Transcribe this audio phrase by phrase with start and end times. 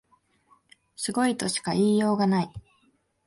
[0.95, 2.51] すごいとしか言いようがない